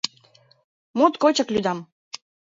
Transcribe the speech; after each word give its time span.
—Моткочак 0.97 1.49
лӱдам. 1.53 1.79